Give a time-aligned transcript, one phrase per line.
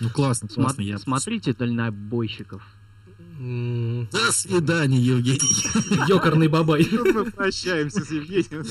[0.00, 0.82] Ну классно, классно.
[0.82, 0.98] Я...
[0.98, 2.62] Смотрите дальнобойщиков.
[3.40, 6.08] До свидания, Евгений.
[6.08, 6.86] Ёкарный бабай.
[6.90, 8.66] Мы прощаемся с Евгением.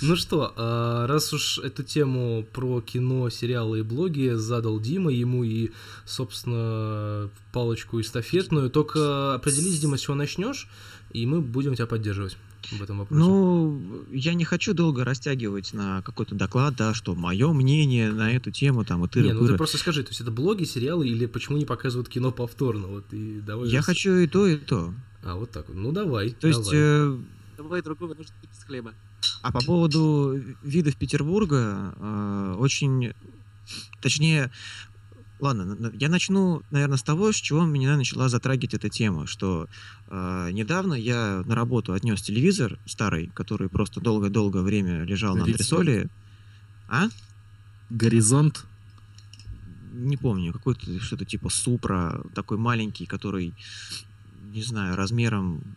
[0.00, 5.44] Ну что, а, раз уж эту тему про кино, сериалы и блоги задал Дима, ему
[5.44, 5.70] и,
[6.04, 10.68] собственно, палочку эстафетную, только определись, Дима, с чего начнешь,
[11.12, 12.36] и мы будем тебя поддерживать
[12.70, 13.22] в этом вопросе?
[13.22, 18.50] Ну, я не хочу долго растягивать на какой-то доклад, да, что мое мнение на эту
[18.50, 21.56] тему, там, вот Не, ну ты просто скажи, то есть это блоги, сериалы, или почему
[21.58, 22.86] не показывают кино повторно?
[22.86, 24.94] Вот, и давай я хочу и то, и то.
[25.22, 25.76] А, вот так вот.
[25.76, 26.30] Ну, давай.
[26.30, 26.70] То есть...
[26.72, 27.16] Э...
[27.56, 28.92] Давай другого нужно из хлеба.
[29.42, 33.12] А по поводу видов Петербурга, э, очень...
[34.00, 34.50] Точнее,
[35.42, 39.68] Ладно, я начну, наверное, с того, с чего меня начала затрагивать эта тема, что
[40.06, 45.48] э, недавно я на работу отнес телевизор старый, который просто долгое-долгое время лежал Горизонт.
[45.48, 46.08] на антресоле.
[46.86, 47.08] А?
[47.90, 48.66] Горизонт?
[49.92, 53.52] Не помню, какой-то что-то типа Супра, такой маленький, который,
[54.52, 55.74] не знаю, размером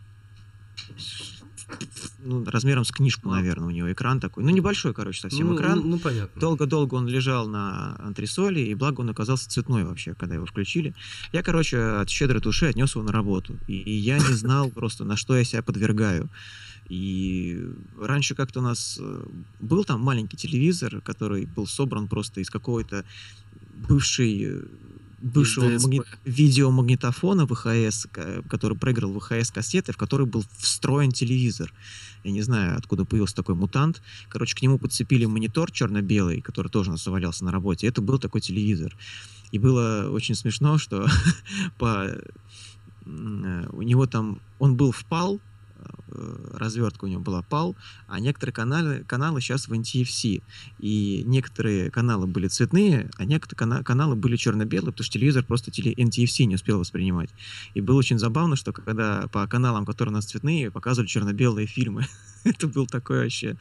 [2.26, 4.44] ну, размером с книжку, наверное, у него экран такой.
[4.44, 5.78] Ну, небольшой, короче, совсем ну, экран.
[5.78, 6.40] Ну, ну, понятно.
[6.40, 10.94] Долго-долго он лежал на антресоле, и благо он оказался цветной вообще, когда его включили.
[11.32, 13.56] Я, короче, от щедрой души отнес его на работу.
[13.68, 16.28] И, и я не знал просто, на что я себя подвергаю.
[16.88, 17.68] И
[18.00, 19.26] раньше как-то у нас э,
[19.60, 23.04] был там маленький телевизор, который был собран просто из какой-то
[23.88, 24.62] бывшей э,
[25.26, 26.02] бывшего магни...
[26.24, 28.06] видеомагнитофона ВХС,
[28.48, 31.72] который проиграл ВХС-кассеты, в который был встроен телевизор.
[32.24, 34.02] Я не знаю, откуда появился такой мутант.
[34.28, 37.86] Короче, к нему подцепили монитор черно-белый, который тоже у нас завалялся на работе.
[37.86, 38.96] Это был такой телевизор.
[39.52, 41.06] И было очень смешно, что
[41.78, 42.08] по...
[43.04, 44.40] Э, у него там...
[44.58, 45.40] Он был впал,
[46.08, 47.74] Э, развертка у него была PAL,
[48.06, 50.42] а некоторые каналы, каналы сейчас в NTFC.
[50.78, 55.70] И некоторые каналы были цветные, а некоторые кана- каналы были черно-белые, потому что телевизор просто
[55.70, 57.30] теле- NTFC не успел воспринимать.
[57.74, 62.06] И было очень забавно, что когда по каналам, которые у нас цветные, показывали черно-белые фильмы.
[62.46, 63.56] это был такое вообще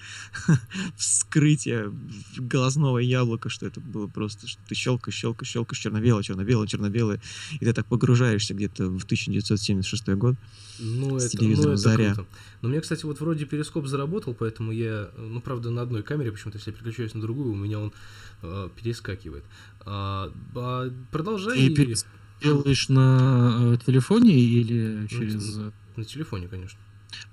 [0.98, 1.92] вскрытие
[2.38, 7.22] глазного яблока, что это было просто, что ты щелкаешь, щелкаешь, щелкаешь, черно-белое, черно-белое, черно-белое,
[7.60, 10.36] и ты так погружаешься где-то в 1976 год
[10.80, 12.14] ну, с это, телевизором ну, «Заря».
[12.14, 12.30] Круто.
[12.62, 16.58] Но мне, кстати, вот вроде перископ заработал, поэтому я, ну, правда, на одной камере, почему-то,
[16.58, 17.94] если я переключаюсь на другую, у меня он
[18.42, 19.44] э, перескакивает.
[19.86, 21.74] А, а, продолжай.
[21.74, 21.96] Ты и...
[22.42, 25.56] делаешь на э, телефоне или ну, через...
[25.56, 26.80] На, на телефоне, конечно.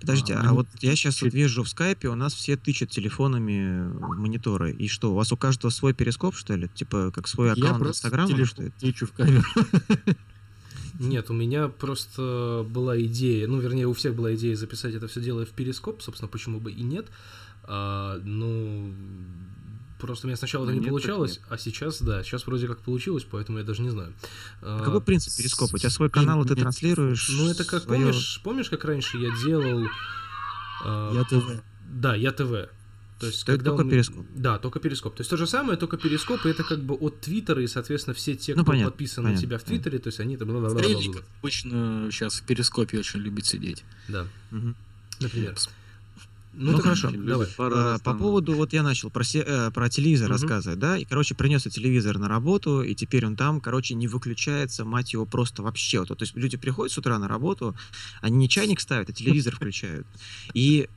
[0.00, 3.88] Подождите, а, а вот я сейчас вот вижу в скайпе, у нас все тычат телефонами
[3.88, 4.72] в мониторы.
[4.72, 6.68] И что, у вас у каждого свой перископ, что ли?
[6.68, 8.36] Типа, как свой аккаунт Инстаграма?
[8.36, 9.44] Я что тычу в камеру.
[11.02, 15.20] Нет, у меня просто была идея, ну, вернее, у всех была идея записать это все
[15.20, 17.06] дело в перископ, собственно, почему бы и нет.
[17.64, 18.92] А, ну,
[20.02, 23.58] Просто у меня сначала это не получалось, а сейчас, да, сейчас вроде как получилось, поэтому
[23.58, 24.12] я даже не знаю.
[24.60, 25.76] А какой принцип перископа?
[25.76, 28.00] У тебя свой канал, и ты транслируешь Ну, это как, свое...
[28.00, 29.86] помнишь, помнишь, как раньше я делал...
[30.84, 31.14] А...
[31.14, 31.62] Я ТВ.
[31.88, 32.68] Да, я ТВ.
[33.22, 33.90] То есть, когда только он...
[33.90, 34.26] перископ.
[34.34, 35.14] Да, только перископ.
[35.14, 38.14] То есть то же самое, только перископ, и это как бы от Твиттера, и, соответственно,
[38.14, 40.50] все те, ну, кто понятно, подписан понятно, на тебя в Твиттере, то есть они там...
[40.56, 43.84] Обычно сейчас в перископе очень любит сидеть.
[44.08, 44.26] Да.
[44.50, 44.74] Угу.
[45.20, 45.54] Например.
[46.52, 47.46] Ну, ну хорошо, давай.
[47.58, 50.32] А, по поводу, вот я начал про, се, э, про телевизор угу.
[50.32, 54.84] рассказывать, да, и, короче, принес телевизор на работу, и теперь он там, короче, не выключается,
[54.84, 56.00] мать его, просто вообще.
[56.00, 57.76] Вот, то есть люди приходят с утра на работу,
[58.20, 60.08] они не чайник ставят, а телевизор включают.
[60.54, 60.88] И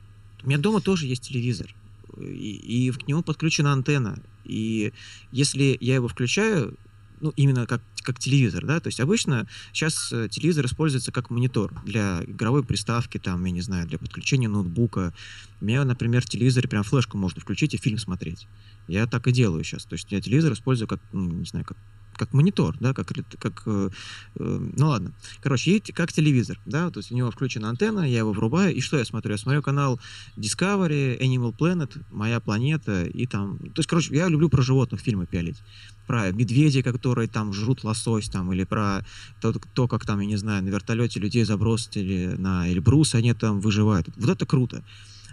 [0.42, 1.72] у меня дома тоже есть телевизор,
[2.18, 4.18] и, и к нему подключена антенна.
[4.44, 4.92] И
[5.32, 6.76] если я его включаю,
[7.20, 11.72] ну, именно как, как телевизор, да, то есть обычно сейчас э, телевизор используется как монитор
[11.84, 15.14] для игровой приставки, там, я не знаю, для подключения ноутбука.
[15.60, 18.46] У меня, например, в телевизоре прям флешку можно включить и фильм смотреть.
[18.86, 21.76] Я так и делаю сейчас, то есть я телевизор использую как, ну, не знаю, как
[22.16, 23.90] как монитор, да, как, как э,
[24.36, 25.12] э, ну ладно.
[25.42, 28.98] Короче, как телевизор, да, то есть у него включена антенна, я его врубаю, и что
[28.98, 29.32] я смотрю?
[29.32, 30.00] Я смотрю канал
[30.36, 35.26] Discovery, Animal Planet, Моя планета, и там, то есть, короче, я люблю про животных фильмы
[35.26, 35.62] пялить.
[36.06, 39.04] Про медведей, которые там жрут лосось, там, или про
[39.40, 43.60] то, то как там, я не знаю, на вертолете людей забросили на Эльбрус, они там
[43.60, 44.08] выживают.
[44.16, 44.84] Вот это круто.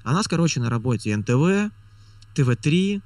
[0.03, 1.71] А нас, короче, на работе НТВ,
[2.36, 3.01] ТВ-3,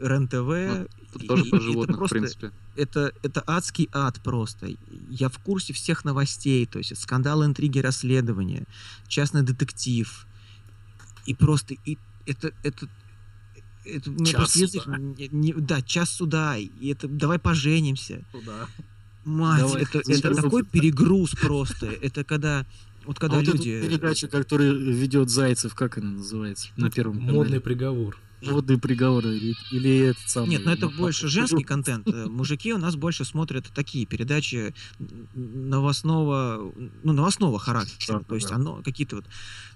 [0.00, 0.88] РЕН-ТВ.
[1.20, 2.52] Ну, тоже про животных, просто, в принципе.
[2.76, 4.70] Это, это адский ад просто.
[5.10, 8.64] Я в курсе всех новостей, то есть скандалы, интриги, расследования,
[9.08, 10.26] частный детектив.
[11.26, 12.88] И просто и это, это,
[13.84, 18.68] это у меня просто язык не, не, да час суда и это давай поженимся суда.
[19.24, 22.66] мать давай, это это такой перегруз просто это когда
[23.04, 27.60] вот когда а люди вот передача которая ведет Зайцев как она называется на первом модный
[27.60, 28.16] приговор
[28.50, 30.50] Водные приговоры или, или этот самый...
[30.50, 32.08] Нет, но это ну, больше женский контент.
[32.08, 34.74] Э, Мужики у нас больше смотрят такие передачи
[35.34, 36.72] новостного,
[37.02, 38.18] ну, новостного характера.
[38.18, 38.56] Да, То есть да.
[38.56, 39.24] оно какие-то вот...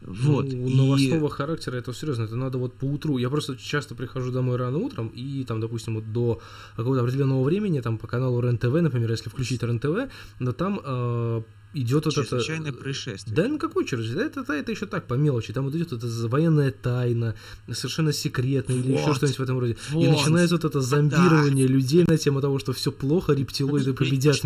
[0.03, 0.53] Вот.
[0.53, 2.25] Ну, И- новостного характера это серьезно.
[2.25, 3.19] Это надо вот по утру.
[3.19, 6.41] Я просто часто прихожу домой рано утром, и там, допустим, вот до
[6.77, 11.43] какого-то определенного времени, там по каналу РЕН-ТВ, например, если включить РЕН-ТВ, но там э,
[11.77, 12.27] идет вот это...
[12.27, 13.37] Чрезвычайное происшествие.
[13.37, 14.27] Да, ну какой чрезвычайный?
[14.27, 15.53] Это, это, это еще так, по мелочи.
[15.53, 17.35] Там вот идет эта военная тайна,
[17.73, 19.17] совершенно секретная или еще Вот.
[19.17, 19.77] что-нибудь в этом роде.
[19.93, 20.19] И Вот.
[20.19, 24.37] начинается вот это зомбирование людей на тему того, что все плохо, рептилоиды победят.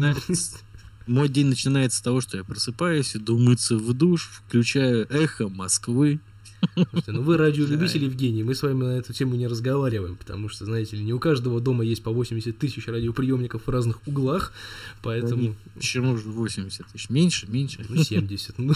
[1.07, 6.21] Мой день начинается с того, что я просыпаюсь, иду мыться в душ, включаю эхо Москвы.
[6.75, 10.65] Слушайте, ну вы радиолюбитель, Евгений, мы с вами на эту тему не разговариваем, потому что,
[10.65, 14.53] знаете ли, не у каждого дома есть по 80 тысяч радиоприемников в разных углах,
[15.03, 15.43] поэтому...
[15.43, 17.11] Нет, Почему же 80 тысяч?
[17.11, 17.85] Меньше, меньше.
[17.89, 18.59] Ну, 70.
[18.59, 18.75] ну.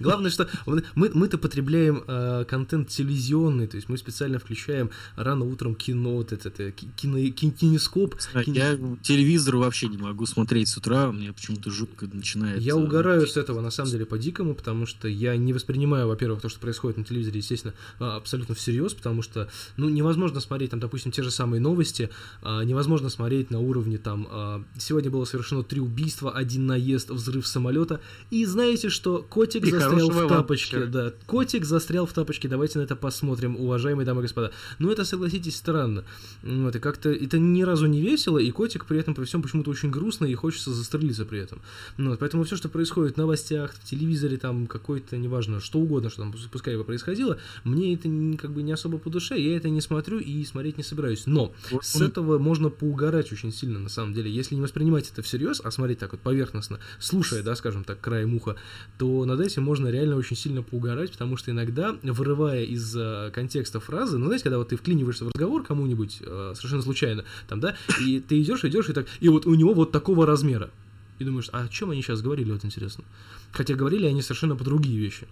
[0.00, 5.74] Главное, что мы, мы-то потребляем э, контент телевизионный, то есть мы специально включаем рано утром
[5.74, 8.16] кино, вот это, это ки- кино, ки- кинескоп.
[8.46, 12.60] Я телевизор вообще не могу смотреть с утра, у меня почему-то жутко начинает...
[12.60, 16.48] Я угораю с этого, на самом деле, по-дикому, потому что я не воспринимаю, во-первых, то,
[16.52, 21.10] что происходит на телевизоре, естественно, а, абсолютно всерьез, потому что, ну, невозможно смотреть, там, допустим,
[21.10, 22.10] те же самые новости,
[22.42, 27.46] а, невозможно смотреть на уровне, там, а, сегодня было совершено три убийства, один наезд, взрыв
[27.46, 28.00] самолета,
[28.30, 30.90] и знаете, что котик И застрял в тапочке, вечера.
[30.90, 34.52] да, котик застрял в тапочке, давайте на это посмотрим, уважаемые дамы и господа.
[34.78, 36.04] Ну, это, согласитесь, странно.
[36.42, 39.70] Вот, и как-то это ни разу не весело, и котик при этом при всем почему-то
[39.70, 41.60] очень грустно, и хочется застрелиться при этом.
[41.96, 46.10] Ну, вот, поэтому все, что происходит в новостях, в телевизоре, там, какой-то, неважно, что угодно,
[46.10, 48.08] что там, пускай бы происходило, мне это
[48.38, 51.24] как бы не особо по душе, я это не смотрю и смотреть не собираюсь.
[51.26, 54.30] Но Вот с он- этого можно поугарать очень сильно, на самом деле.
[54.30, 58.34] Если не воспринимать это всерьез, а смотреть так вот поверхностно, слушая, да, скажем так, краем
[58.34, 58.56] уха,
[58.98, 63.80] то над этим можно реально очень сильно поугарать, потому что иногда, вырывая из э, контекста
[63.80, 67.76] фразы, ну, знаете, когда вот ты вклиниваешься в разговор кому-нибудь э, совершенно случайно, там, да,
[68.00, 70.70] и ты идешь, идешь, и так, и вот у него вот такого размера.
[71.18, 73.04] И думаешь, а о чем они сейчас говорили, вот интересно.
[73.52, 75.28] Хотя говорили они совершенно по другие вещи.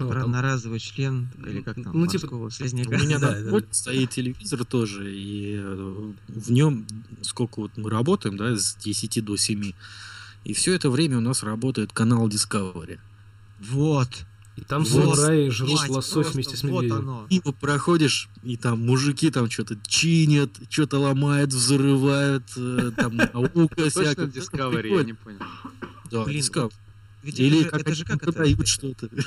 [0.00, 2.96] Вот, Про там- одноразовый член, или как там, Ну, типа, морского У слизняка.
[2.96, 6.86] меня Да, да, работе стоит телевизор тоже, и э, в нем,
[7.22, 9.72] сколько вот мы работаем, да, с 10 до 7,
[10.44, 12.98] и все это время у нас работает канал Discovery.
[13.60, 14.08] Вот.
[14.56, 16.96] И там Вот, самураи жрут Мать, лосось вместе с вот медведем.
[16.98, 17.26] оно.
[17.30, 23.90] И проходишь, и там мужики там что-то чинят, что-то ломают, взрывают, э, там наука Точно
[23.90, 24.26] всякая.
[24.26, 25.38] Discovery, я не понял.
[26.10, 26.72] Да, Блин, Discovery.
[27.22, 28.32] Ведь Или это, как это же как это?
[28.32, 29.08] продают что-то.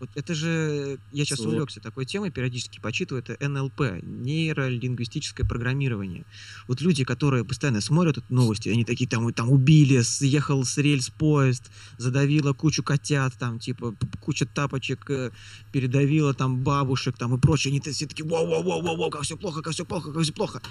[0.00, 1.48] Вот это же, я сейчас Вот.
[1.48, 6.24] увлекся такой темой, периодически почитываю, это НЛП, нейролингвистическое программирование.
[6.68, 11.10] Вот люди, которые постоянно смотрят эти новости, они такие там, там убили, съехал с рельс
[11.10, 15.32] поезд, задавило кучу котят, там типа куча тапочек, э,
[15.72, 17.70] передавило там бабушек там и прочее.
[17.72, 20.62] Они все такие, воу-воу-воу-воу, как все плохо, как все плохо, как все плохо.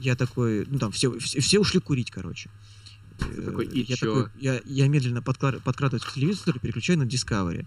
[0.00, 2.50] Я такой, ну там все, все, все ушли курить, короче.
[3.34, 7.04] Ты такой, «И я, чё?» такой, я, я медленно подкла- подкрадываюсь к телевизору, переключаю на
[7.04, 7.66] Discovery.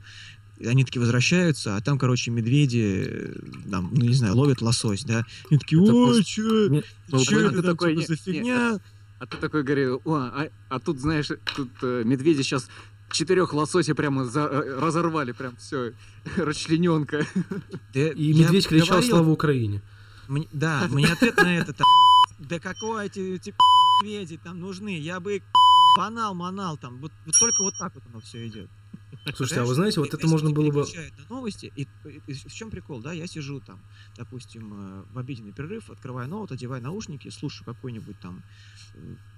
[0.57, 3.34] И Они такие возвращаются, а там, короче, медведи, э,
[3.69, 5.25] там, ну, не знаю, ловят лосось, да.
[5.50, 8.80] И они такие, Это ой, просто- чё, Нет, чё а это такой, типа, за фигня?
[9.19, 12.68] А ты такой говорил, о, а, а тут, знаешь, тут э, медведи сейчас
[13.12, 15.92] четырех лосося прямо за- э, разорвали, прям все,
[16.38, 17.25] расчлененка.
[17.94, 19.81] Да И медведь кричал говорил, «Слава Украине!»
[20.28, 21.86] мне- да, мне ответ на это там,
[22.40, 23.54] да какой эти, эти
[24.04, 25.44] медведи там нужны, я бы их
[25.98, 28.70] банал, манал там, вот, вот только вот так вот оно все идет.
[29.36, 30.86] Слушайте, а вы знаете, вот это можно было бы...
[31.30, 33.80] на новости, и, и- и в чем прикол, да, я сижу там,
[34.18, 38.44] допустим, э, в обеденный перерыв, открываю ноут, одеваю наушники, слушаю какой-нибудь там,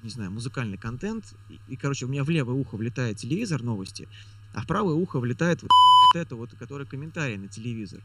[0.03, 4.09] не знаю, музыкальный контент, и, и, короче, у меня в левое ухо влетает телевизор, новости,
[4.53, 5.69] а в правое ухо влетает вот,
[6.13, 8.01] вот это вот, который комментарий на телевизор.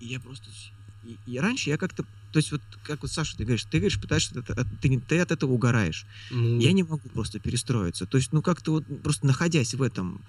[0.00, 0.48] И я просто...
[1.04, 2.04] И, и раньше я как-то...
[2.32, 4.42] То есть вот, как вот Саша, ты говоришь, ты говоришь, пытаешься...
[4.42, 6.06] ты, ты от этого угораешь.
[6.30, 8.06] ну, Я не могу просто перестроиться.
[8.06, 10.24] То есть, ну, как-то вот, просто находясь в этом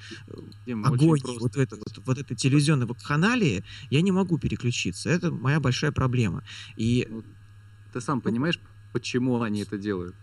[0.65, 5.09] Дима, очень огонь, вот, это, вот, вот этой телевизионной вакханалии, я не могу переключиться.
[5.09, 6.43] Это моя большая проблема.
[6.75, 7.07] И
[7.93, 8.59] Ты сам понимаешь,
[8.93, 10.15] почему они это делают?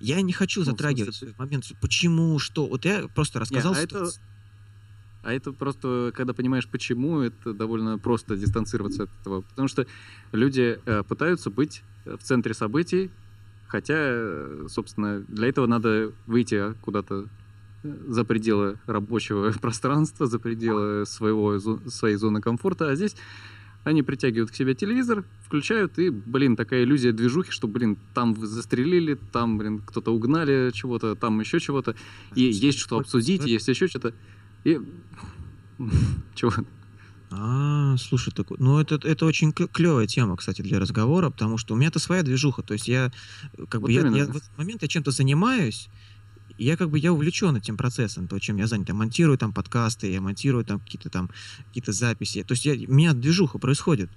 [0.00, 2.66] я не хочу Ну, затрагивать смысле, этот момент, почему, что.
[2.66, 4.10] Вот я просто рассказал а это-.
[5.22, 9.40] А это просто, когда понимаешь, почему, это довольно просто дистанцироваться от этого.
[9.42, 9.86] Потому что
[10.32, 13.10] люди э, пытаются быть в центре событий,
[13.66, 17.26] хотя, э, собственно, для этого надо выйти куда-то
[17.82, 21.58] э, за пределы рабочего пространства, за пределы своего,
[21.88, 22.88] своей зоны комфорта.
[22.88, 23.16] А здесь
[23.84, 29.18] они притягивают к себе телевизор, включают, и, блин, такая иллюзия движухи, что, блин, там застрелили,
[29.32, 31.94] там, блин, кто-то угнали чего-то, там еще чего-то.
[32.34, 34.14] И есть что обсудить, есть еще что-то.
[34.68, 34.80] И...
[36.34, 36.52] Чего?
[37.30, 41.76] А, слушай, так, ну это, это очень клевая тема, кстати, для разговора, потому что у
[41.76, 42.62] меня это своя движуха.
[42.62, 43.12] То есть я
[43.52, 45.90] э, как Вот бы я, я в этот момент я чем-то занимаюсь,
[46.56, 48.88] и я как бы я увлечен этим процессом, то, чем я занят.
[48.88, 51.30] Я монтирую там подкасты, я монтирую там какие-то там
[51.66, 52.42] какие-то записи.
[52.44, 54.10] То есть я, у меня движуха происходит.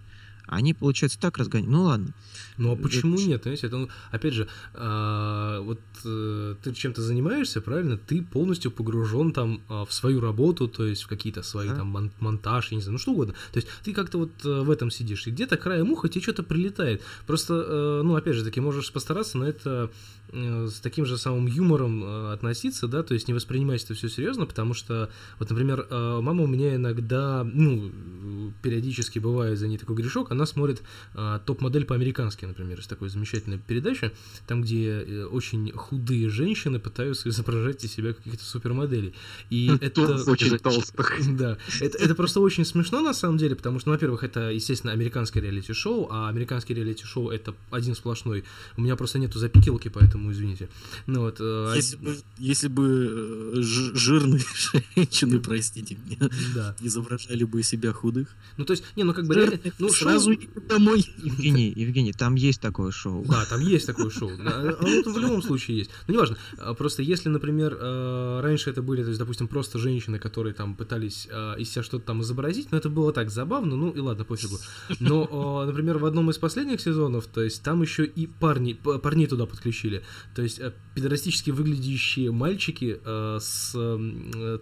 [0.51, 1.71] А они, получается, так разгоняют.
[1.71, 2.13] Ну ладно.
[2.57, 3.41] Ну а Это почему ж- нет?
[3.41, 7.97] Понимаете, это, опять же, а, вот э, ты чем-то занимаешься, правильно?
[7.97, 11.75] Ты полностью погружен там а, в свою работу, то есть в какие-то свои Да.
[11.77, 13.33] там мон- монтаж, я не знаю, ну что угодно.
[13.53, 16.43] То есть ты как-то вот э, в этом сидишь, и где-то краем уха тебе что-то
[16.43, 17.01] прилетает.
[17.25, 19.89] Просто, э, ну опять же таки, можешь постараться на это
[20.33, 24.09] э, с таким же самым юмором э, относиться, да, то есть не воспринимать это все
[24.09, 29.67] серьезно, потому что, вот, например, э, мама у меня иногда, ну, э, периодически бывает за
[29.67, 30.81] ней такой грешок, она смотрит
[31.15, 34.11] э, топ-модель по-американски, например, есть такая замечательная передача,
[34.47, 39.13] там, где э, очень худые женщины пытаются изображать из себя каких-то супермоделей.
[39.49, 40.23] И это...
[40.29, 41.19] Очень толстых.
[41.31, 44.91] Да, это, это просто очень смешно на самом деле, потому что, ну, во-первых, это, естественно,
[44.93, 48.43] американское реалити-шоу, а американское реалити-шоу это один сплошной.
[48.77, 50.69] У меня просто нету запикилки, поэтому извините.
[51.07, 54.41] Ну вот, э, Если бы, если бы э, жирные
[54.95, 56.75] женщины, простите меня, да.
[56.81, 60.49] изображали бы себя худых, Ну, то есть, не, ну, как бы ну, шоу- сразу иди
[60.67, 61.05] домой.
[61.17, 63.25] Евгений, Евгений, там есть такое шоу.
[63.27, 64.31] Да, там есть такое шоу.
[64.37, 65.91] Да, Оно в любом случае есть.
[66.07, 66.37] Ну, неважно.
[66.57, 70.75] А, Просто если, например, э, раньше это были, то есть, допустим, просто женщины, которые там
[70.75, 74.57] пытались из себя что-то там изобразить, но это было так забавно, ну и ладно, пофигу.
[74.99, 79.45] Но, например, в одном из последних сезонов, то есть там еще и парни, парней туда
[79.45, 80.03] подключили.
[80.35, 83.75] То есть э, педорастически выглядящие мальчики с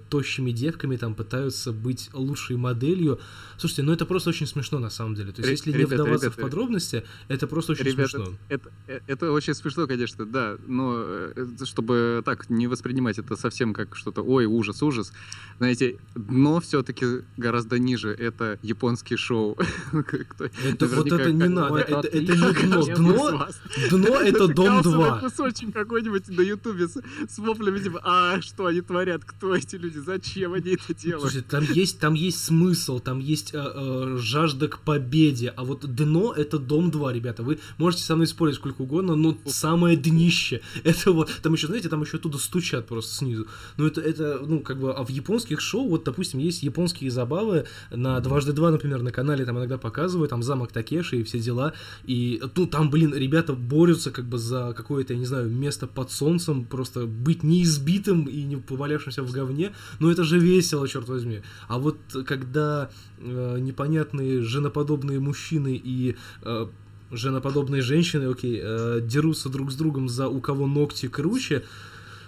[0.10, 3.20] тощими девками там пытаются быть лучшей моделью.
[3.58, 5.32] Слушайте, ну это просто очень смешно на самом деле.
[5.32, 6.42] То есть, Если не ребята, вдаваться в ребята.
[6.42, 8.34] подробности, это просто очень Ребята, смешно.
[8.50, 8.72] это,
[9.08, 14.22] это очень смешно, конечно, да, но э, чтобы так не воспринимать это совсем как что-то,
[14.22, 15.12] ой, ужас, ужас,
[15.58, 19.58] знаете, дно все-таки гораздо ниже, это японские шоу.
[20.40, 23.48] Это вот это не надо, это, не дно.
[23.90, 25.20] Дно, это дом затыкался в 2.
[25.20, 30.00] кусочек какой-нибудь на ютубе с, с воплями типа, а что они творят, кто эти люди,
[30.00, 31.22] зачем они это делают?
[31.22, 35.86] Слушайте, там есть, там есть смысл, там есть э, э, жажда к победе, а вот
[35.96, 37.44] дно это дом 2, ребята.
[37.44, 40.62] Вы можете со мной спорить сколько угодно, но самое днище.
[40.84, 43.48] Это вот, там еще, знаете, там еще оттуда стучат просто снизу.
[43.78, 47.66] Ну это, это, ну как бы, а в японских шоу, вот, допустим, есть японские забавы
[47.92, 51.74] на дважды два, например, на канале там иногда показывают, там замок Такеши и все дела.
[52.06, 56.12] И, ну, там, блин, ребята борются как бы за какое-то, я не знаю, место под
[56.12, 59.74] солнцем, просто быть неизбитым и не повалявшимся в говне.
[60.00, 61.42] Ну, это же весело, черт возьми.
[61.68, 66.68] А вот когда э, непонятные женоподобные мужчины и э,
[67.12, 71.64] женоподобные женщины, окей, э, дерутся друг с другом за у кого ногти круче,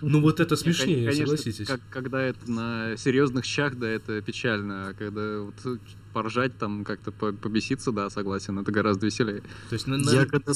[0.01, 1.67] ну вот это Не, смешнее, кон- конечно, согласитесь.
[1.67, 4.89] как- когда это на серьезных щах, да, это печально.
[4.89, 5.79] А когда вот
[6.13, 9.41] поржать, там как-то по- побеситься, да, согласен, это гораздо веселее.
[9.69, 10.53] То есть, на- на- Я когда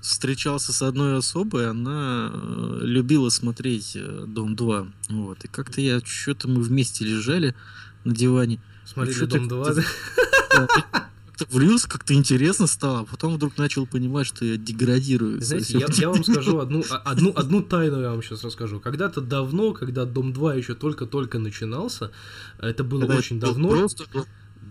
[0.00, 4.92] встречался с одной особой, она э, любила смотреть э, «Дом 2».
[5.10, 5.44] Вот.
[5.44, 7.54] И как-то я, что-то мы вместе лежали
[8.04, 8.60] на диване.
[8.84, 9.84] смотрели Дом 2, как-то-
[10.92, 11.07] Да,
[11.38, 13.00] Как-то влился, как-то интересно стало.
[13.00, 15.40] а Потом вдруг начал понимать, что я деградирую.
[15.40, 18.80] Знаете, я, я вам скажу одну, а- одну, одну тайну я вам сейчас расскажу.
[18.80, 22.10] Когда-то давно, когда Дом 2 еще только-только начинался,
[22.58, 23.68] это было Когда очень давно.
[23.68, 24.04] Просто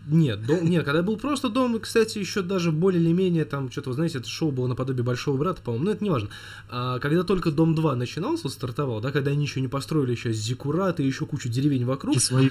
[0.09, 3.89] Нет, дом, нет, когда был просто дом, кстати, еще даже более или менее там что-то,
[3.89, 6.29] вы знаете, это шоу было наподобие Большого Брата, по-моему, но это не важно.
[6.69, 11.03] А, когда только Дом 2 начинался, стартовал, да, когда они еще не построили еще зиккураты
[11.03, 12.49] и еще кучу деревень вокруг, и свои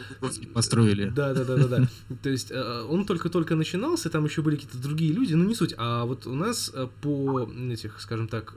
[0.52, 1.08] построили.
[1.08, 1.88] да, да, да, да, да.
[2.22, 5.74] То есть э, он только-только начинался, там еще были какие-то другие люди, ну не суть.
[5.78, 8.54] А вот у нас э, по этих, скажем так,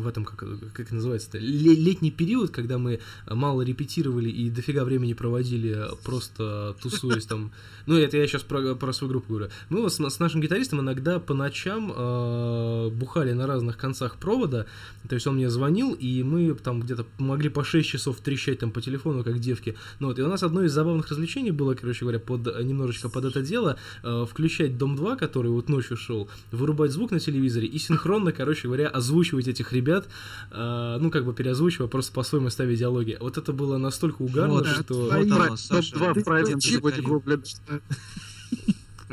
[0.00, 5.12] в этом, как, как называется-то, ле- летний период, когда мы мало репетировали и дофига времени
[5.12, 7.52] проводили просто тусуясь там.
[7.84, 9.50] Ну, это я сейчас про, про свою группу говорю.
[9.68, 14.66] Мы с, с нашим гитаристом иногда по ночам э, бухали на разных концах провода.
[15.08, 18.70] То есть он мне звонил, и мы там где-то могли по 6 часов трещать там
[18.70, 19.76] по телефону, как девки.
[19.98, 23.24] Ну вот, и у нас одно из забавных развлечений было, короче говоря, под, немножечко под
[23.24, 27.78] это дело, э, включать Дом 2, который вот ночью шел, вырубать звук на телевизоре и
[27.78, 33.16] синхронно, короче говоря, озвучивать этих ребят, э, ну, как бы переозвучивая, просто по-своему ставя диалоги.
[33.20, 34.94] Вот это было настолько угарно, Вот, что...
[34.94, 35.94] вот оно, Дом Саша.
[35.94, 37.20] 2 в прайме, Ты будет закалил.
[37.20, 37.42] гоблин.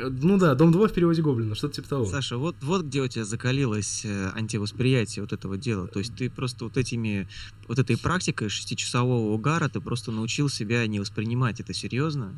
[0.02, 2.06] Ну да, Дом 2 в переводе Гоблина, что-то типа того.
[2.06, 5.88] Саша, вот, вот где у тебя закалилось э, антивосприятие вот этого дела.
[5.88, 7.28] То есть ты просто вот этими,
[7.68, 12.32] вот этой практикой шестичасового угара ты просто научил себя не воспринимать это серьезно.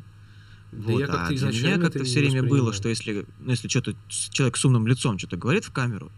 [0.71, 3.67] Да Вот, я как-то а для меня как-то все время было, что если, ну, если
[3.67, 6.11] что-то человек с умным лицом что-то говорит в камеру,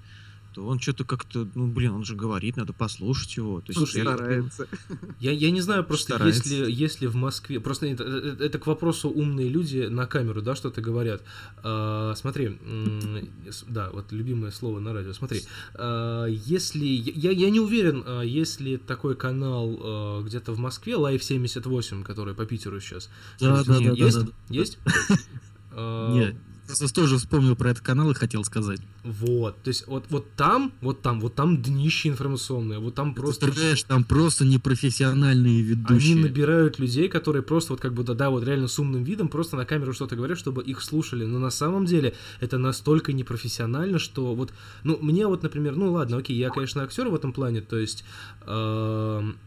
[0.55, 3.59] то он что-то как-то, ну, блин, он же говорит, надо послушать его.
[3.59, 4.67] То есть, я- старается.
[5.19, 6.49] Я, я не знаю, просто Старается.
[6.49, 7.59] если, если в Москве...
[7.59, 11.23] Просто это, это- это к вопросу умные люди на камеру, да, что-то говорят.
[11.61, 12.57] А, смотри,
[13.67, 15.11] да, вот любимое слово на радио.
[15.11, 15.41] Смотри,
[15.73, 16.85] а, если...
[16.85, 22.33] Я, я не уверен, а, если такой канал а, где-то в Москве, Live 78, который
[22.33, 23.09] по Питеру сейчас.
[23.41, 24.17] Да, да, да, да, Есть?
[24.19, 24.31] да, да.
[24.49, 24.79] Есть?
[25.77, 26.31] А,
[26.67, 28.79] Просто тоже вспомнил про этот канал и хотел сказать.
[29.03, 33.45] Вот, то есть вот, вот там, вот там, вот там днище информационное, вот там просто...
[33.45, 36.15] Представляешь, там просто непрофессиональные Они ведущие.
[36.15, 39.55] набирают людей, которые просто вот как бы, да, да, вот реально с умным видом просто
[39.57, 41.25] на камеру что-то говорят, чтобы их слушали.
[41.25, 44.51] Но на самом деле это настолько непрофессионально, что вот,
[44.83, 48.03] ну, мне вот, например, ну ладно, окей, я, конечно, актер в этом плане, то есть
[48.47, 49.37] эм,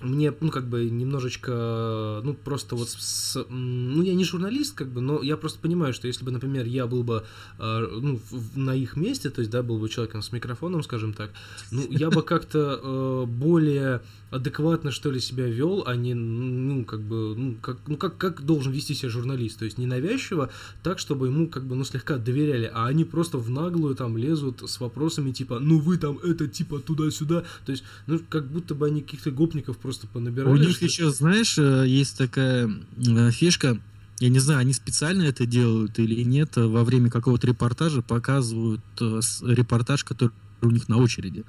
[0.00, 5.00] мне, ну, как бы, немножечко, ну, просто вот, с- ну, я не журналист, как бы,
[5.00, 7.24] но я просто понимаю, что если бы, например, я был бы,
[7.58, 11.12] э, ну, в- на их месте, то есть, да, был бы человеком с микрофоном, скажем
[11.14, 11.30] так,
[11.72, 17.00] ну, я бы как-то э, более адекватно, что ли, себя вел, а не, ну, как
[17.00, 20.50] бы, ну, как, ну, как, как должен вести себя журналист, то есть, ненавязчиво,
[20.82, 24.68] так, чтобы ему, как бы, ну, слегка доверяли, а они просто в наглую там лезут
[24.68, 28.86] с вопросами, типа, ну, вы там это, типа, туда-сюда, то есть, ну, как будто бы
[28.86, 30.52] они каких-то гопников просто понабирали.
[30.52, 33.80] У них что- еще, знаешь, э, есть такая э, фишка,
[34.20, 39.20] я не знаю, они специально это делают или нет, во время какого-то репортажа показывают э,
[39.42, 41.44] репортаж, который у них на очереди.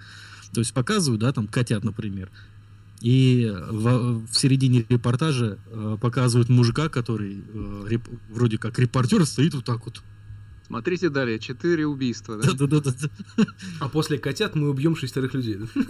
[0.54, 2.30] То есть показывают, да, там котят, например.
[3.02, 9.54] И в, в середине репортажа э, показывают мужика, который э, реп- вроде как репортер стоит
[9.54, 10.02] вот так вот.
[10.68, 11.40] Смотрите далее.
[11.40, 12.52] Четыре убийства, да?
[12.54, 12.92] Да-да-да.
[13.80, 15.58] А после котят мы убьем шестерых людей.
[15.68, 15.88] Ой, смотри, Да, какой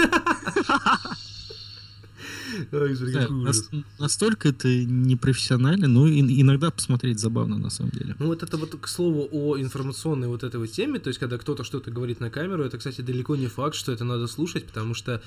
[1.08, 1.16] ужас.
[1.75, 2.38] нас-
[4.00, 8.15] настолько это непрофессионально, но иногда посмотреть забавно на самом деле.
[8.20, 11.38] Ну вот это вот к слову о информационной вот этой вот теме, то есть когда
[11.38, 14.94] кто-то что-то говорит на камеру, это, кстати, далеко не факт, что это надо слушать, потому
[14.94, 15.22] что,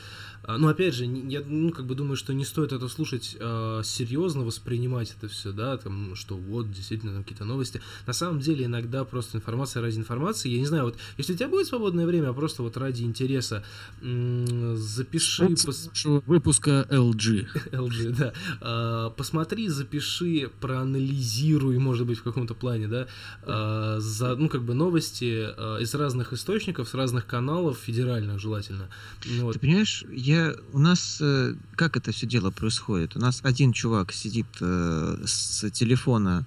[0.45, 3.83] а, ну опять же, я ну как бы думаю, что не стоит это слушать а,
[3.83, 7.81] серьезно, воспринимать это все, да, там, что вот действительно там какие-то новости.
[8.07, 10.51] На самом деле иногда просто информация ради информации.
[10.51, 13.65] Я не знаю, вот если у тебя будет свободное время, а просто вот ради интереса,
[14.01, 17.47] запиши, пос- выпуска LG.
[17.73, 18.33] LG, да.
[18.61, 23.07] А, посмотри, запиши, проанализируй, может быть, в каком-то плане, да,
[23.43, 28.89] а, за, ну, как бы новости а, из разных источников, с разных каналов, федеральных желательно.
[29.25, 29.55] Ну, вот.
[29.55, 33.17] Ты понимаешь, я у нас э, как это все дело происходит?
[33.17, 36.47] У нас один чувак сидит э, с телефона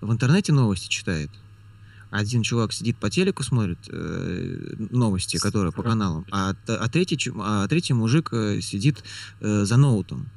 [0.00, 1.30] в интернете новости читает.
[2.12, 7.66] Один чувак сидит по телеку смотрит э, новости, которые по каналам, а, а третий а
[7.68, 9.02] третий мужик э, сидит
[9.40, 10.28] э, за ноутом.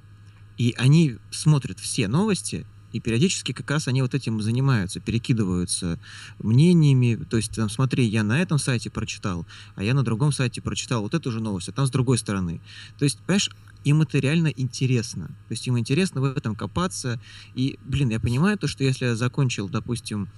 [0.57, 5.99] И они смотрят все новости, и периодически как раз они вот этим занимаются, перекидываются
[6.39, 7.21] мнениями.
[7.29, 11.01] То есть, там, смотри, я на этом сайте прочитал, а я на другом сайте прочитал
[11.01, 12.61] вот эту же новость, а там с другой стороны.
[12.97, 13.49] То есть, понимаешь,
[13.83, 15.27] им это реально интересно.
[15.27, 17.19] То есть им интересно в этом копаться.
[17.53, 20.29] И, блин, я понимаю то, что если я закончил, допустим,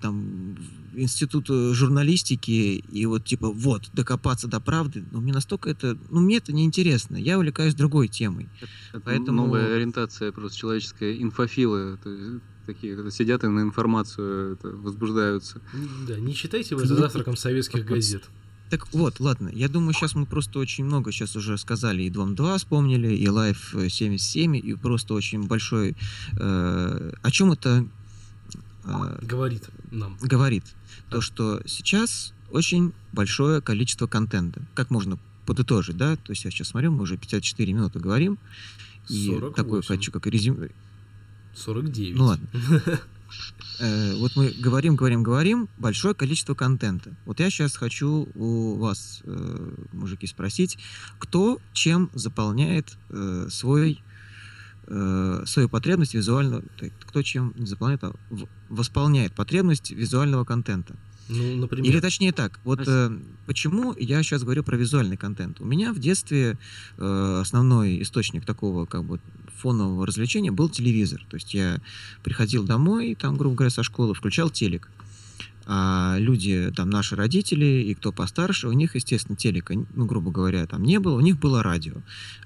[0.00, 0.56] там
[0.92, 2.50] в институт э, журналистики
[2.90, 7.16] и вот типа вот докопаться до правды, но мне настолько это, ну мне это неинтересно.
[7.16, 8.48] Я увлекаюсь другой темой.
[8.90, 11.98] Это Поэтому- новая ориентация просто человеческая, инфофилы.
[12.02, 15.60] то есть такие которые сидят и на информацию это, возбуждаются.
[16.06, 18.28] Да, не читайте вы за завтраком советских газет.
[18.70, 22.34] Так вот, ладно, я думаю, сейчас мы просто очень много сейчас уже сказали, и Дом
[22.34, 25.96] 2 вспомнили, и Life 77, и просто очень большой...
[26.38, 27.84] э, о чем это э,
[29.22, 30.16] Говорит нам.
[30.20, 30.64] говорит?
[31.10, 34.62] То, что сейчас очень большое количество контента.
[34.74, 36.16] Как можно подытожить, да?
[36.16, 38.38] То есть я сейчас смотрю, мы уже 54 минуты говорим,
[39.08, 39.54] и 48.
[39.54, 40.70] такой хочу как резюме.
[41.54, 42.16] 49.
[42.16, 42.48] Ну ладно.
[43.80, 47.14] Э, вот мы говорим, говорим, говорим, большое количество контента.
[47.26, 50.78] Вот я сейчас хочу у вас, э, мужики, спросить,
[51.18, 54.02] кто чем заполняет э, свой
[54.88, 56.62] э, свою потребность визуального,
[57.00, 58.12] кто чем не заполняет, а
[58.68, 60.96] восполняет потребность визуального контента.
[61.28, 61.84] Ну, например.
[61.84, 65.60] Или точнее так, вот э, почему я сейчас говорю про визуальный контент.
[65.60, 66.56] У меня в детстве
[66.96, 69.20] э, основной источник такого как бы
[69.58, 71.24] фонового развлечения был телевизор.
[71.28, 71.80] То есть я
[72.22, 74.88] приходил домой, там, грубо говоря, со школы, включал телек.
[75.70, 80.66] А люди, там, наши родители и кто постарше, у них, естественно, телека, ну, грубо говоря,
[80.66, 81.96] там не было, у них было радио.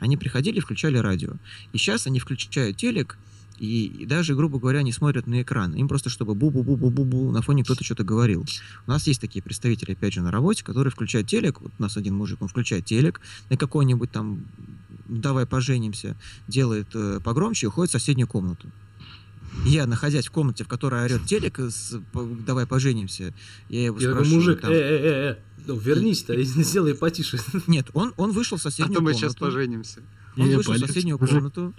[0.00, 1.34] Они приходили, включали радио.
[1.72, 3.16] И сейчас они включают телек,
[3.60, 5.72] и, и даже, грубо говоря, не смотрят на экран.
[5.74, 8.44] Им просто, чтобы бу-бу-бу-бу-бу-бу, на фоне кто-то что-то говорил.
[8.88, 11.60] У нас есть такие представители, опять же, на работе, которые включают телек.
[11.60, 14.44] Вот у нас один мужик, он включает телек на какой-нибудь там
[15.06, 16.16] «давай поженимся»,
[16.48, 18.68] делает э, погромче и уходит в соседнюю комнату.
[19.66, 23.34] Я, находясь в комнате, в которой орет телек, с- по- давай поженимся,
[23.68, 25.36] я его Я спрашиваю, мужик, там, э, э, э, э,
[25.66, 27.38] ну, вернись-то, и сделай потише.
[27.66, 29.18] Нет, он, он вышел в А соседнюю то мы комнату.
[29.20, 30.00] сейчас поженимся.
[30.36, 31.74] Он Э, вышел в соседнюю комнату,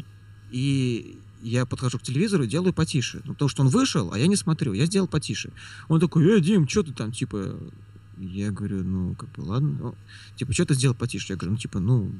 [0.51, 3.21] и я подхожу к телевизору и делаю потише.
[3.25, 4.73] Ну, потому что он вышел, а я не смотрю.
[4.73, 5.51] Я сделал потише.
[5.89, 7.57] Он такой, э, Дим, что ты там, типа...
[8.19, 9.75] Я говорю, ну, как бы, ладно.
[9.81, 9.95] Ну,
[10.37, 11.33] типа, что ты сделал потише?
[11.33, 12.11] Я говорю, ну, типа, ну,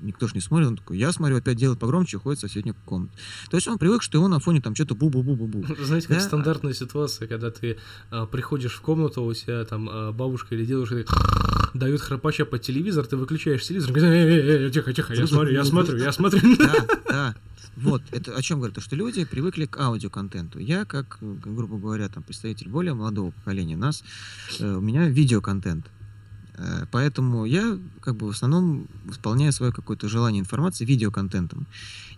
[0.00, 0.68] никто же не смотрит.
[0.68, 3.12] Он такой, я смотрю, опять делает погромче, уходит в соседнюю комнату.
[3.50, 5.84] То есть он привык, что его на фоне там что-то бу-бу-бу-бу-бу.
[5.84, 6.22] Знаете, как Да.
[6.22, 7.78] стандартная ситуация, когда ты
[8.10, 11.04] а, приходишь в комнату, у тебя там а, бабушка или дедушка
[11.74, 15.52] дают храпача под телевизор, ты выключаешь телевизор, говоришь, «Эй, эй, эй, тихо, тихо, я смотрю,
[15.52, 16.56] я смотрю, я смотрю.
[16.58, 17.34] Да, да.
[17.76, 20.58] Вот, это о чем говорит, то, что люди привыкли к аудиоконтенту.
[20.58, 24.02] Я, как, э, грубо говоря, там, представитель более молодого поколения, нас,
[24.60, 25.84] э, у меня видеоконтент.
[26.56, 31.66] Э, Поэтому я как бы в основном восполняю свое какое-то желание информации видеоконтентом.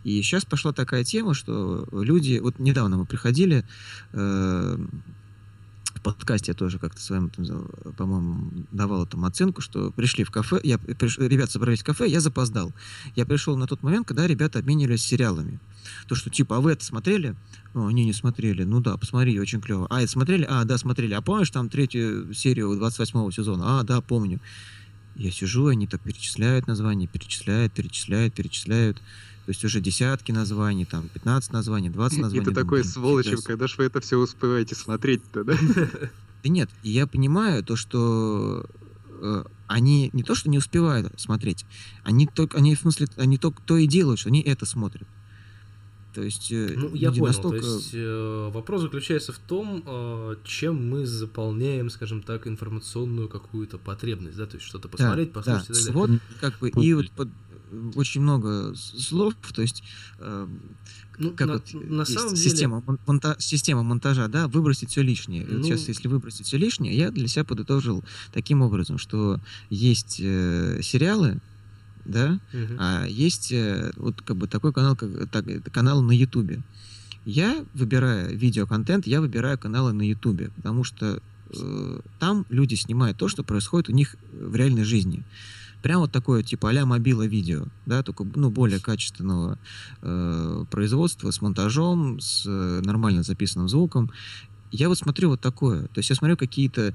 [0.04, 2.38] И сейчас пошла такая тема, что люди...
[2.38, 3.64] Вот недавно мы приходили
[4.12, 4.78] э,
[5.98, 7.64] в подкасте я тоже как-то своим, за-
[7.96, 12.20] по-моему, давал там оценку, что пришли в кафе, я, приш- ребята собрались в кафе, я
[12.20, 12.72] запоздал.
[13.16, 15.58] Я пришел на тот момент, когда ребята обменивались сериалами.
[16.06, 17.36] То, что типа, а вы это смотрели?
[17.74, 18.64] О, не, не смотрели.
[18.64, 19.86] Ну да, посмотри, очень клево.
[19.90, 20.46] А, это смотрели?
[20.48, 21.14] А, да, смотрели.
[21.14, 23.80] А помнишь там третью серию 28 сезона?
[23.80, 24.40] А, да, помню.
[25.16, 28.98] Я сижу, они так перечисляют названия, перечисляют, перечисляют, перечисляют.
[29.46, 32.44] То есть уже десятки названий, там, 15 названий, 20 И названий.
[32.44, 33.36] ты Думаю, такой себе.
[33.42, 35.56] когда же вы это все успеваете смотреть-то, да?
[36.44, 38.64] Да нет, и я понимаю то, что
[39.08, 41.66] э, они не то, что не успевают смотреть,
[42.04, 45.08] они только, они в смысле, они только то и делают, что они это смотрят.
[46.14, 47.26] То есть э, Ну, я понял.
[47.26, 47.60] настолько...
[47.60, 53.78] То есть э, вопрос заключается в том, э, чем мы заполняем, скажем так, информационную какую-то
[53.78, 55.94] потребность, да, то есть что-то Да, посмотреть, да, послушать и так далее.
[55.94, 57.28] вот как бы и вот под-
[57.96, 59.82] очень много слов, то есть
[60.18, 60.48] э,
[61.18, 64.88] Ну, как на, вот на есть самом деле, система, мон- монта- система монтажа, да, выбросить
[64.90, 65.46] все лишнее.
[65.46, 70.80] Ну- сейчас, если выбросить все лишнее, я для себя подытожил таким образом, что есть э,
[70.82, 71.40] сериалы,
[72.08, 72.76] да, Мгм.
[72.78, 76.62] а есть э, вот как бы такой канал, как так, канал на Ютубе.
[77.24, 81.20] Я выбираю видеоконтент, я выбираю каналы на Ютубе, потому что
[81.54, 85.22] э, там люди снимают то, что происходит у них в реальной жизни.
[85.82, 89.58] Прям вот такое, типа а-ля мобила видео, да, только ну, более качественного
[90.02, 94.10] э, производства, с монтажом, с э, нормально записанным звуком.
[94.72, 95.82] Я вот смотрю вот такое.
[95.82, 96.94] То есть я смотрю какие-то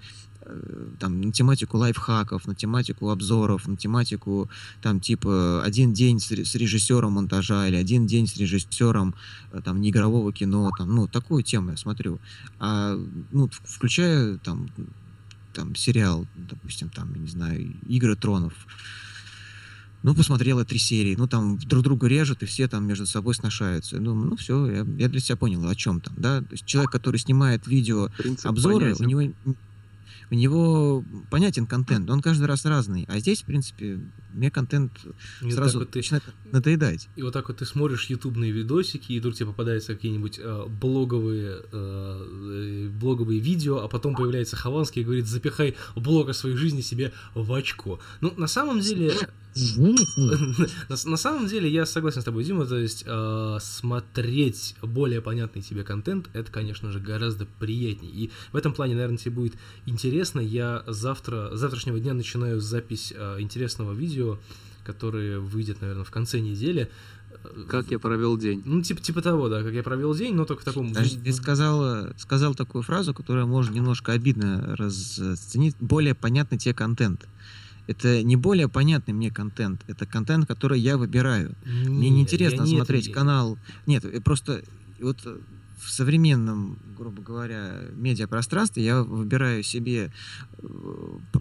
[1.00, 4.50] там на тематику лайфхаков, на тематику обзоров, на тематику
[4.82, 9.16] там типа один день с, с режиссером монтажа или один день с режиссером
[9.52, 12.20] э, там неигрового кино, там, ну, такую тему я смотрю.
[12.60, 13.00] А,
[13.32, 14.70] ну, включая там,
[15.54, 18.54] там сериал, допустим, там, я не знаю, Игры тронов.
[20.02, 24.02] Ну, посмотрела три серии, ну, там друг друга режут, и все там между собой сношаются.
[24.02, 26.42] Ну, ну все, я, я для себя понял, о чем там, да.
[26.42, 29.34] То есть человек, который снимает видео Принцип обзоры, у него,
[30.34, 33.06] у него понятен контент, он каждый раз разный.
[33.08, 34.00] А здесь, в принципе,
[34.34, 34.92] мне контент
[35.42, 37.08] И вот сразу так вот ты- начинает надоедать.
[37.16, 41.62] И вот так вот ты смотришь ютубные видосики, и вдруг тебе попадаются какие-нибудь э, блоговые,
[41.72, 46.82] э, э, блоговые видео, а потом появляется Хованский и говорит, запихай блог о своей жизни
[46.82, 48.00] себе в очко.
[48.22, 49.14] Ну, на самом деле,
[50.90, 55.84] на, самом деле я согласен с тобой, Дима, то есть э, смотреть более понятный тебе
[55.84, 58.12] контент, это, конечно же, гораздо приятнее.
[58.12, 59.54] И в этом плане, наверное, тебе будет
[59.86, 60.40] интересно.
[60.40, 64.23] Я завтра, завтрашнего дня начинаю запись э, интересного видео,
[64.84, 66.90] которое выйдет, наверное, в конце недели.
[67.68, 68.62] Как я провел день.
[68.66, 70.90] Ну, типа, типа того, да, как я провел день, но только в таком...
[70.90, 75.76] Подожди, Ты сказал, сказал такую фразу, которая может немножко обидно расценить.
[75.80, 77.28] Более понятный тебе контент.
[77.88, 81.54] Это не более понятный мне контент, это контент, который я выбираю.
[81.66, 83.16] Мне Нет, неинтересно я не это смотреть имею.
[83.16, 83.58] канал.
[83.86, 84.64] Нет, просто
[85.02, 85.38] вот э,
[85.86, 90.12] в современном, грубо говоря, медиапространстве я выбираю себе
[90.60, 90.68] э,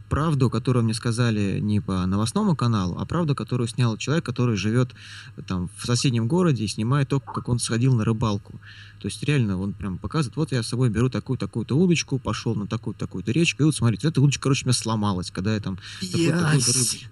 [0.09, 4.91] правду, которую мне сказали не по новостному каналу, а правду, которую снял человек, который живет
[5.37, 8.61] э, там в соседнем городе и снимает то, как он сходил на рыбалку.
[9.01, 12.67] То есть реально он прям показывает, вот я с собой беру такую-такую-то удочку, пошел на
[12.67, 16.27] такую-такую-то речку, и вот смотрите, эта удочка, короче, у меня сломалась, когда я там такой-
[16.33, 17.09] такой-то рыбу-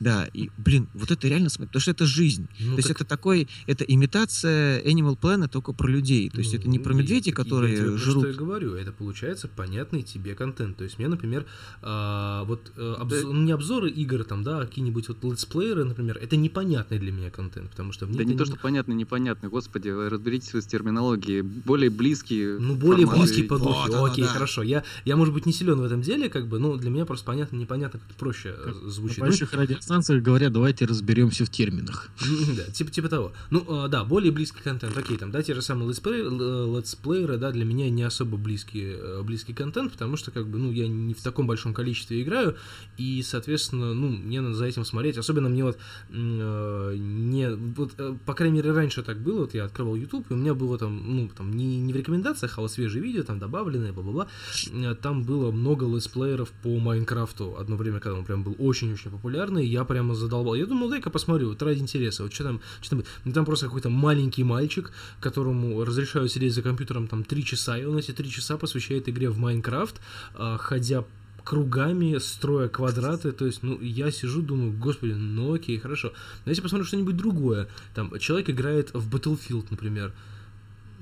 [0.00, 2.48] Да, и, блин, вот это реально смотреть, потому что это жизнь.
[2.60, 6.28] Ну, То есть так- это такой, это имитация Animal Planet только про людей.
[6.30, 8.24] То есть Ну, это не про медведей, Я которые тебе про жрут.
[8.24, 10.76] что и говорю, это получается понятный тебе контент.
[10.76, 11.46] То есть мне, например,
[11.82, 16.18] а, вот э, обзо- ну, не обзоры игр, там, да, а какие-нибудь вот летсплееры, например,
[16.20, 19.48] это непонятный для меня контент, потому что мне Да не то, что понятно, непонятно.
[19.48, 21.42] Господи, разберитесь вы с терминологией.
[21.42, 23.26] Более близкие Ну, более форматы.
[23.32, 23.88] близкий по духу.
[23.92, 24.30] Вот Окей, да.
[24.30, 24.62] хорошо.
[24.62, 27.24] Я, я, может быть, не силен в этом деле, как бы, но для меня просто
[27.26, 29.18] понятно, непонятно, как-то проще э, звучит.
[29.18, 32.08] На Ну, больших радиостанциях инстанциях говорят, давайте разберемся в терминах.
[32.56, 33.32] Да, типа, типа того.
[33.50, 34.96] Ну, а, да, более близкий контент.
[34.96, 38.94] Окей, там, да, те же самые летсплей- л- летсплееры, да, для меня не особо близкий,
[38.94, 42.56] э, близкий контент, потому что, как бы, ну, я не в таком большом количестве играю,
[42.96, 45.18] и, соответственно, ну, мне надо за этим смотреть.
[45.18, 45.78] Особенно мне вот
[46.10, 47.50] э, не...
[47.76, 50.54] Вот, э, по крайней мере, раньше так было, вот я открывал YouTube, и у меня
[50.54, 54.26] было там, ну, там, не, не в рекомендациях, а вот свежие видео, там, добавленные, бла-бла-бла.
[54.72, 59.66] Э, Там было много летсплееров по Майнкрафту одно время, когда он прям был очень-очень популярный,
[59.72, 60.54] я прямо задолбал.
[60.54, 63.90] Я думал, дай-ка посмотрю, вот ради интереса, вот что там, что там, там просто какой-то
[63.90, 68.56] маленький мальчик, которому разрешают сидеть за компьютером там три часа, и он эти три часа
[68.56, 70.00] посвящает игре в Майнкрафт,
[70.34, 71.04] а, ходя
[71.44, 76.12] кругами, строя квадраты, то есть, ну, я сижу, думаю, господи, ну окей, хорошо.
[76.44, 80.12] Но если посмотрю что-нибудь другое, там, человек играет в Battlefield, например,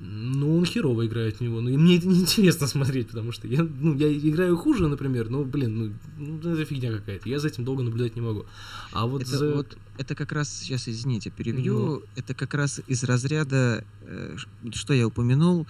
[0.03, 1.61] ну, он херово играет в него.
[1.61, 5.43] Ну, и мне это неинтересно смотреть, потому что я, ну, я играю хуже, например, но,
[5.43, 7.29] блин, ну, ну, это фигня какая-то.
[7.29, 8.45] Я за этим долго наблюдать не могу.
[8.93, 9.53] А вот это, за...
[9.53, 12.03] вот, это как раз, сейчас, извините, перебью, Ну.
[12.15, 14.37] это как раз из разряда, э,
[14.73, 15.67] что я упомянул,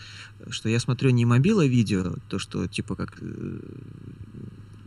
[0.50, 3.18] что я смотрю не мобила видео, то, что типа как...
[3.20, 3.60] э,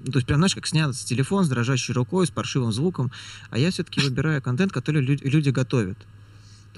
[0.07, 3.11] ну, то есть прям, знаешь, как снят с телефон с дрожащей рукой, с паршивым звуком,
[3.50, 5.98] а я все-таки выбираю контент, который лю- люди готовят.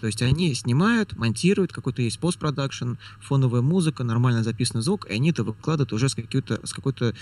[0.00, 5.30] То есть они снимают, монтируют, какой-то есть постпродакшн, фоновая музыка, нормально записанный звук, и они
[5.30, 7.14] это выкладывают уже с, какой-то, с какой-то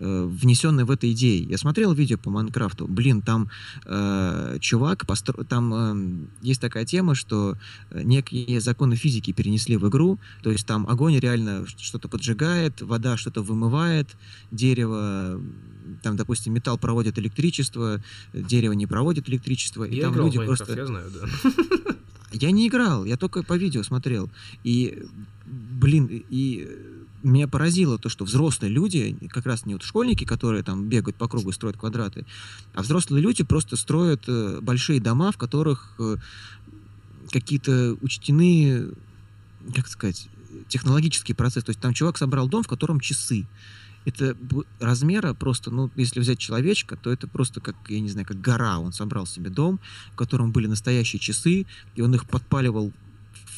[0.00, 1.46] э, внесенной в это идеей.
[1.46, 3.50] Я смотрел видео по Майнкрафту, блин, там
[3.84, 5.44] э, чувак, постро...
[5.44, 7.56] там э, есть такая тема, что
[7.90, 13.16] э, некие законы физики перенесли в игру, то есть там огонь реально что-то поджигает, вода
[13.16, 14.16] что-то вымывает,
[14.50, 15.40] дерево,
[16.02, 18.02] там, допустим, металл проводит электричество,
[18.32, 20.74] дерево не проводит электричество, и я там играл люди просто...
[20.74, 21.94] я знаю, да.
[22.32, 24.30] Я не играл, я только по видео смотрел.
[24.62, 25.02] И,
[25.46, 26.68] блин, и
[27.22, 31.28] меня поразило то, что взрослые люди, как раз не вот школьники, которые там бегают по
[31.28, 32.26] кругу и строят квадраты,
[32.74, 36.16] а взрослые люди просто строят э, большие дома, в которых э,
[37.30, 38.88] какие-то учтены,
[39.74, 40.28] как сказать,
[40.68, 41.66] технологические процессы.
[41.66, 43.46] То есть там чувак собрал дом, в котором часы.
[44.04, 44.36] Это
[44.80, 48.78] размера просто, ну, если взять человечка, то это просто как, я не знаю, как гора.
[48.78, 49.80] Он собрал себе дом,
[50.12, 52.92] в котором были настоящие часы, и он их подпаливал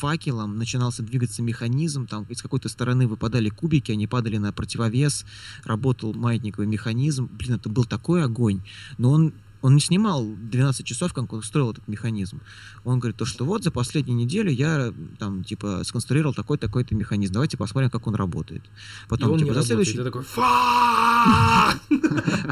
[0.01, 5.27] факелом, начинался двигаться механизм, там из какой-то стороны выпадали кубики, они падали на противовес,
[5.65, 7.29] работал маятниковый механизм.
[7.31, 8.63] Блин, это был такой огонь.
[8.97, 12.41] Но он он не снимал 12 часов, как он строил этот механизм.
[12.85, 17.35] Он говорит, то, что вот за последнюю неделю я там, типа, сконструировал такой-такой-то механизм.
[17.35, 18.63] Давайте посмотрим, как он работает.
[18.65, 19.97] И Потом, он не типа, за следующий...
[19.97, 20.25] ты такой!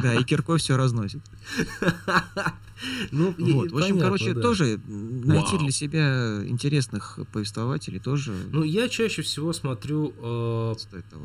[0.02, 1.22] Да, и киркой все разносит.
[3.10, 3.72] Ну, и- Вот.
[3.72, 10.12] В общем, короче, тоже найти для себя интересных повествователей тоже Ну, я чаще всего смотрю
[10.16, 10.74] э,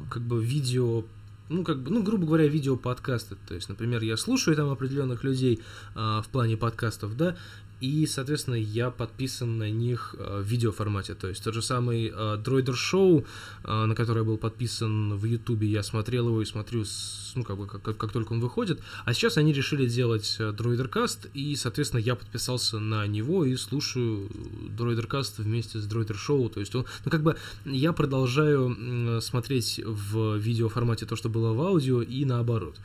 [0.10, 1.04] как бы видео,
[1.50, 3.36] ну, как бы, ну, грубо говоря, видео подкасты.
[3.48, 5.62] То есть, например, я слушаю там определенных людей
[5.96, 7.36] а, в плане подкастов, да,
[7.82, 11.16] и, соответственно, я подписан на них а, в видеоформате.
[11.16, 13.26] То есть тот же самый а, Дроидер Шоу,
[13.64, 16.86] а, на который я был подписан в Ютубе, я смотрел его и смотрю,
[17.36, 18.80] ну, как бы, как, как- только он выходит.
[19.06, 20.38] А сейчас они решили делать
[20.88, 24.30] Каст, и, соответственно, я подписался на него и слушаю
[25.08, 26.50] Каст вместе с Дроидер Шоу.
[26.50, 31.62] То есть, он, ну, как бы, я продолжаю смотреть в видеоформате то, что было в
[31.62, 32.78] аудио, и наоборот.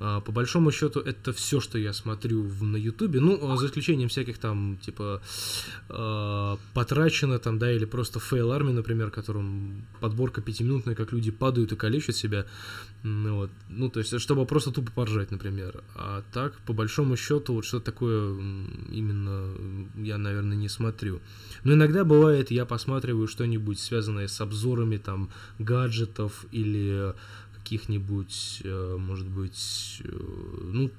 [0.00, 3.20] А, По большому счету, это все, что я смотрю на Ютубе.
[3.20, 5.20] Ну, а за исключением всяких там, типа,
[5.88, 11.72] э, потрачено там, да, или просто Fail Army, например, которым подборка пятиминутная, как люди падают
[11.72, 12.46] и калечат себя.
[13.02, 13.50] Ну, вот.
[13.68, 15.82] ну, то есть, чтобы просто тупо поржать, например.
[15.94, 18.36] А так, по большому счету, вот что такое
[18.90, 19.54] именно
[19.96, 21.20] я, наверное, не смотрю.
[21.64, 27.14] Но иногда бывает, я посматриваю что-нибудь связанное с обзорами там гаджетов или
[27.68, 30.08] каких-нибудь, э, может быть, э,
[30.72, 30.90] ну,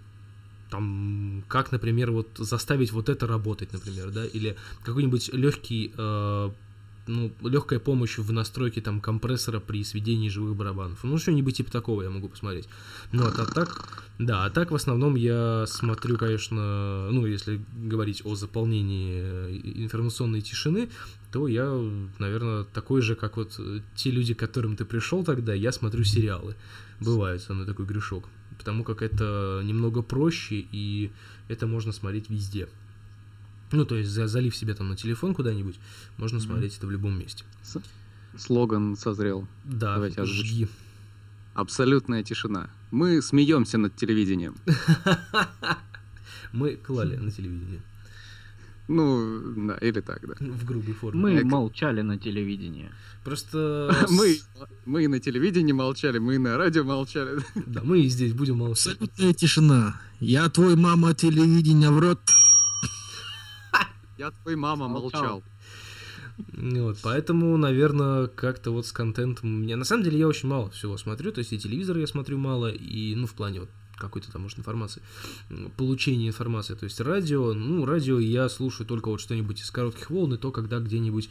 [0.70, 6.50] там, как, например, вот заставить вот это работать, например, да, или какой-нибудь легкий, э,
[7.08, 11.04] ну, легкая помощь в настройке там компрессора при сведении живых барабанов.
[11.04, 12.70] Ну, что-нибудь типа такого я могу посмотреть.
[13.12, 13.84] Ну, вот, а так,
[14.20, 20.42] да, а так в основном я смотрю, конечно, ну, если говорить о заполнении э, информационной
[20.42, 20.90] тишины,
[21.32, 21.70] то я,
[22.18, 26.04] наверное, такой же, как вот э, те люди, к которым ты пришел тогда, я смотрю
[26.04, 26.56] сериалы.
[27.00, 28.28] Бывает со мной такой грешок.
[28.58, 31.12] Потому как это немного проще, и
[31.48, 32.68] это можно смотреть везде.
[33.72, 35.80] Ну, то есть, за- залив себе там на телефон куда-нибудь,
[36.18, 36.48] можно Мгм.
[36.48, 37.44] смотреть это в любом месте.
[38.38, 39.48] Слоган созрел.
[39.64, 40.68] Да, Давайте жги.
[41.54, 42.70] Абсолютная тишина.
[42.92, 44.56] Мы смеемся над телевидением.
[46.52, 47.82] Мы клали на телевидении.
[48.90, 50.34] Ну, да, или так, да.
[50.40, 51.22] В грубой форме.
[51.22, 51.44] Мы Эк.
[51.44, 52.90] молчали на телевидении.
[53.24, 53.96] Просто...
[54.10, 54.40] Мы,
[54.88, 57.40] мы и на телевидении молчали, мы и на радио молчали.
[57.68, 58.94] Да, мы и здесь будем молчать.
[58.94, 60.02] Абсолютная тишина.
[60.20, 62.20] Я твой мама телевидения в рот.
[64.18, 65.22] Я твой мама Молчал.
[65.22, 65.44] молчал.
[66.54, 69.78] Вот, поэтому, наверное, как-то вот с контентом меня...
[69.78, 72.72] На самом деле я очень мало всего смотрю, то есть и телевизор я смотрю мало,
[72.72, 75.02] и, ну, в плане вот какой-то там, может, информации,
[75.50, 76.74] м, получения информации.
[76.76, 80.52] То есть радио, ну, радио я слушаю только вот что-нибудь из коротких волн, и то,
[80.52, 81.30] когда где-нибудь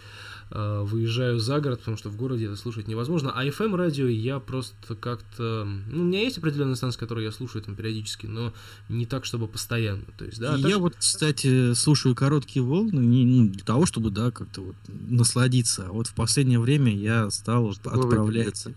[0.50, 3.33] э, выезжаю за город, потому что в городе это слушать невозможно.
[3.35, 5.68] А FM радио я просто как-то...
[5.90, 8.52] Ну, у меня есть определенные станции, которые я слушаю там периодически, но
[8.88, 10.04] не так, чтобы постоянно.
[10.16, 13.85] То есть, да, И так- я вот, кстати, слушаю короткие волны не ну, для того,
[13.87, 15.87] чтобы, да, как-то вот насладиться.
[15.88, 18.26] А вот в последнее время я стал Чтобы отправлять...
[18.26, 18.74] выпендриться.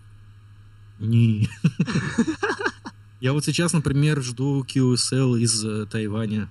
[1.00, 1.48] Не.
[3.22, 6.50] Я вот сейчас, например, жду QSL из э, Тайваня.